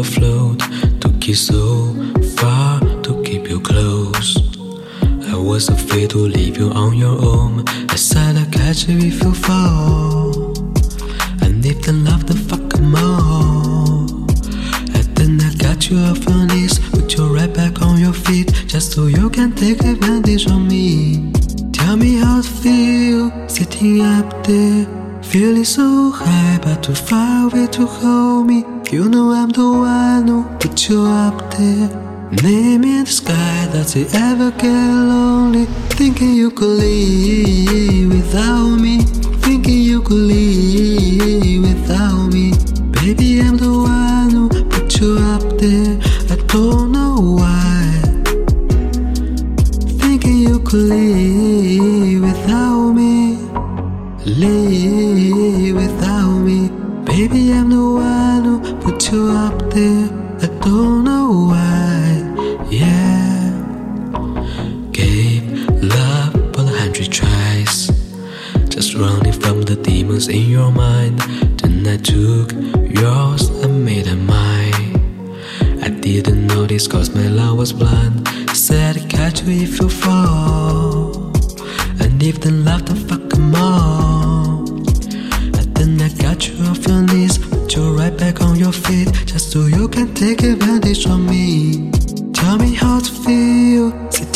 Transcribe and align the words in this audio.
afloat. 0.00 0.60
Took 1.00 1.28
you 1.28 1.34
so 1.34 1.94
far 2.36 2.80
to 3.04 3.22
keep 3.22 3.48
you 3.48 3.60
close. 3.60 4.28
I 5.32 5.36
was 5.36 5.68
afraid 5.68 6.10
to 6.10 6.18
leave 6.18 6.56
you 6.56 6.70
on 6.70 6.96
your 6.96 7.16
own. 7.32 7.64
I 7.88 7.96
said 7.96 8.36
I'd 8.36 8.52
catch 8.52 8.88
you 8.88 8.98
if 8.98 9.22
you 9.22 9.34
fall. 9.34 10.52
And 11.42 11.64
if 11.64 11.82
the 11.82 11.92
love 11.92 12.26
the 12.26 12.36
fuck 12.48 12.80
more. 12.80 14.06
And 14.96 15.08
then 15.16 15.40
I 15.40 15.54
got 15.54 15.90
you 15.90 15.98
off 15.98 16.24
your 16.28 16.46
knees, 16.46 16.78
put 16.90 17.16
you 17.16 17.24
right 17.36 17.52
back 17.52 17.82
on 17.82 18.00
your 18.00 18.14
feet, 18.14 18.48
just 18.66 18.92
so 18.92 19.06
you 19.06 19.30
can 19.30 19.52
take 19.52 19.80
advantage 19.84 20.46
of 20.46 20.60
me. 20.60 21.32
Tell 21.72 21.96
me 21.96 22.16
how 22.16 22.40
it 22.40 22.46
feel 22.62 23.30
sitting 23.48 24.00
up 24.00 24.44
there, 24.44 24.86
feeling 25.22 25.64
so 25.64 26.10
high, 26.10 26.58
but 26.62 26.82
too 26.82 26.94
far 26.94 27.46
away 27.46 27.66
to 27.68 27.86
hold 27.86 28.46
me. 28.46 28.64
You 28.90 29.08
know 29.08 29.30
I'm 29.30 29.50
the 29.50 29.70
one 29.70 30.28
who 30.28 30.44
put 30.58 30.88
you 30.88 31.02
up 31.06 31.54
there. 31.54 31.88
Name 32.42 32.84
in 32.84 33.04
the 33.04 33.10
sky, 33.10 33.68
does 33.72 33.96
it 33.96 34.14
ever 34.14 34.50
get 34.52 34.68
lonely? 34.68 35.66
Thinking 35.98 36.34
you 36.34 36.50
could 36.50 36.78
leave 36.78 38.08
without 38.08 38.76
me. 38.80 38.98
Thinking 39.44 39.82
you 39.82 40.02
could 40.02 40.24
leave 40.32 41.62
without 41.62 42.32
me. 42.32 42.52
Baby, 42.92 43.40
I'm 43.40 43.56
the 43.56 43.72
one 43.72 44.30
who 44.30 44.48
put 44.68 45.00
you 45.00 45.18
up 45.18 45.42
there. 45.58 45.98
I 46.30 46.36
don't 46.46 46.92
know 46.92 47.16
why. 47.38 48.00
Thinking 50.00 50.38
you 50.38 50.60
could 50.60 50.88
leave. 50.88 52.19
Leave 54.38 55.74
without 55.74 56.38
me. 56.38 56.68
Baby, 57.04 57.52
I'm 57.52 57.68
the 57.68 57.82
one 57.82 58.44
who 58.44 58.76
put 58.76 59.10
you 59.10 59.28
up 59.28 59.58
there. 59.70 60.08
I 60.40 60.46
don't 60.64 61.02
know 61.02 61.48
why. 61.50 62.66
Yeah. 62.70 63.50
Gave 64.92 65.50
love 65.82 66.32
for 66.54 66.62
a 66.62 66.78
hundred 66.78 67.10
tries. 67.10 67.90
Just 68.68 68.94
running 68.94 69.32
from 69.32 69.62
the 69.62 69.74
demons 69.74 70.28
in 70.28 70.48
your 70.48 70.70
mind. 70.70 71.18
Then 71.58 71.84
I 71.88 71.96
took 71.96 72.52
yours 72.88 73.48
and 73.48 73.84
made 73.84 74.06
it 74.06 74.14
mine. 74.14 74.94
I 75.82 75.88
didn't 75.88 76.46
notice 76.46 76.86
cause 76.86 77.12
my 77.12 77.26
love 77.26 77.58
was 77.58 77.72
blind. 77.72 78.28
Said 78.56 78.96
I'd 78.96 79.10
catch 79.10 79.42
you 79.42 79.64
if 79.64 79.80
you 79.80 79.88
fall. 79.88 81.32
And 82.00 82.22
if 82.22 82.40
the 82.40 82.52
love 82.52 82.86
the 82.86 82.94
fuck 82.94 83.19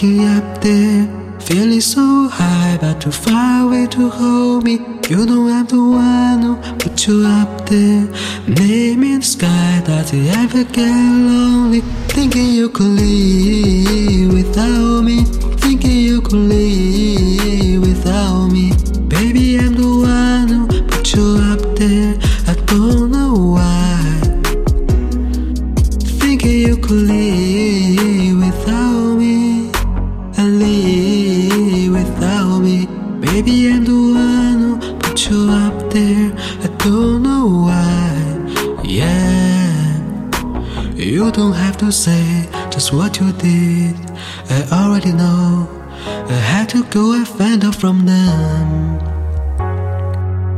sitting 0.00 0.24
up 0.24 0.60
there, 0.62 1.06
feeling 1.40 1.80
so 1.80 2.28
high 2.28 2.78
but 2.80 3.00
too 3.00 3.10
far 3.10 3.66
away 3.66 3.86
to 3.86 4.08
hold 4.08 4.64
me. 4.64 4.78
You 5.08 5.26
know 5.26 5.48
I'm 5.48 5.66
the 5.66 5.76
one 5.76 6.42
who 6.42 6.56
put 6.78 7.06
you 7.06 7.26
up 7.26 7.68
there. 7.68 8.06
Name 8.46 9.02
in 9.02 9.20
the 9.20 9.26
sky, 9.26 9.82
does 9.84 10.12
it 10.12 10.34
ever 10.36 10.64
get 10.64 10.88
lonely? 10.88 11.80
Thinking 12.08 12.50
you 12.50 12.70
could 12.70 12.94
leave 13.00 14.32
without 14.32 15.02
me. 15.02 15.24
Thinking 15.64 15.98
you 16.08 16.22
could 16.22 16.48
leave 16.54 17.82
without 17.82 18.48
me. 18.48 18.72
Baby, 19.08 19.58
I'm 19.58 19.74
the 19.74 19.90
one 20.16 20.48
who 20.48 20.82
put 20.88 21.14
you 21.14 21.26
up 21.52 21.76
there. 21.76 22.14
I 22.46 22.54
don't 22.66 23.10
know 23.10 23.34
why. 23.56 24.20
Thinking 26.20 26.58
you 26.68 26.76
could 26.76 27.02
leave 27.12 28.49
Baby, 33.30 33.70
I'm 33.70 33.84
the 33.84 33.92
one 33.92 34.80
who 34.80 34.98
put 34.98 35.30
you 35.30 35.48
up 35.50 35.92
there. 35.92 36.32
I 36.64 36.66
don't 36.78 37.22
know 37.22 37.46
why. 37.66 38.82
Yeah. 38.82 39.70
You 40.96 41.30
don't 41.30 41.52
have 41.52 41.76
to 41.78 41.92
say 41.92 42.48
just 42.70 42.92
what 42.92 43.20
you 43.20 43.30
did. 43.34 43.94
I 44.50 44.66
already 44.72 45.12
know. 45.12 45.68
I 46.28 46.32
had 46.32 46.68
to 46.70 46.82
go 46.90 47.12
and 47.12 47.26
find 47.26 47.64
out 47.64 47.76
from 47.76 48.04
them. 48.04 48.98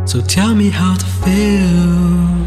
So 0.06 0.22
tell 0.22 0.54
me 0.54 0.70
how 0.70 0.94
to 0.94 1.06
feel. 1.22 2.46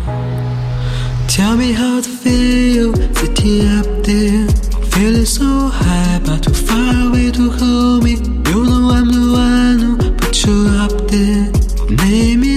Tell 1.27 1.55
me 1.55 1.71
how 1.71 2.01
to 2.01 2.09
feel 2.09 2.95
sitting 3.13 3.67
up 3.77 3.85
there, 4.03 4.47
feeling 4.89 5.25
so 5.25 5.69
high 5.69 6.19
but 6.25 6.41
too 6.41 6.64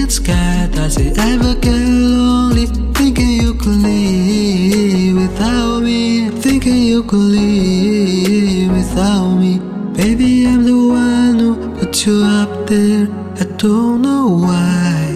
It 0.01 0.13
sky, 0.13 0.69
does 0.71 0.95
it 0.97 1.17
ever 1.19 1.55
get 1.55 1.75
lonely? 1.75 2.67
Thinking 2.93 3.31
you 3.41 3.53
could 3.53 3.83
leave 3.83 5.17
without 5.17 5.81
me, 5.81 6.29
thinking 6.29 6.83
you 6.83 7.03
could 7.03 7.27
leave 7.35 8.71
without 8.71 9.35
me. 9.35 9.59
Baby, 9.93 10.47
I'm 10.47 10.63
the 10.63 10.77
one 10.87 11.39
who 11.39 11.77
put 11.77 12.05
you 12.05 12.23
up 12.23 12.65
there. 12.65 13.09
I 13.41 13.43
don't 13.57 14.01
know 14.01 14.39
why. 14.45 15.08